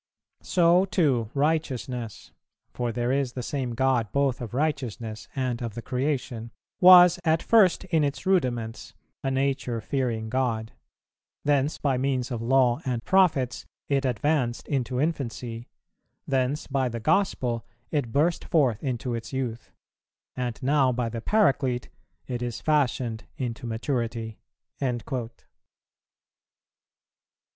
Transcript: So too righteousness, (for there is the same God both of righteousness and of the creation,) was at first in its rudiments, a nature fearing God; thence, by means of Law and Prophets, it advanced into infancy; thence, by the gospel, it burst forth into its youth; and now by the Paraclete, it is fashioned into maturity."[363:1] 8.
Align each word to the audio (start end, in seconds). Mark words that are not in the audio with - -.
So 0.41 0.85
too 0.85 1.29
righteousness, 1.35 2.31
(for 2.73 2.91
there 2.91 3.11
is 3.11 3.33
the 3.33 3.43
same 3.43 3.75
God 3.75 4.11
both 4.11 4.41
of 4.41 4.55
righteousness 4.55 5.27
and 5.35 5.61
of 5.61 5.75
the 5.75 5.83
creation,) 5.83 6.49
was 6.79 7.19
at 7.23 7.43
first 7.43 7.83
in 7.83 8.03
its 8.03 8.25
rudiments, 8.25 8.95
a 9.23 9.29
nature 9.29 9.79
fearing 9.79 10.27
God; 10.27 10.71
thence, 11.45 11.77
by 11.77 11.99
means 11.99 12.31
of 12.31 12.41
Law 12.41 12.79
and 12.83 13.05
Prophets, 13.05 13.67
it 13.89 14.03
advanced 14.03 14.67
into 14.67 14.99
infancy; 14.99 15.67
thence, 16.27 16.65
by 16.65 16.89
the 16.89 16.99
gospel, 16.99 17.63
it 17.91 18.11
burst 18.11 18.43
forth 18.45 18.83
into 18.83 19.13
its 19.13 19.31
youth; 19.31 19.71
and 20.35 20.57
now 20.63 20.91
by 20.91 21.09
the 21.09 21.21
Paraclete, 21.21 21.89
it 22.25 22.41
is 22.41 22.59
fashioned 22.59 23.25
into 23.37 23.67
maturity."[363:1] 23.67 25.25
8. 25.35 25.45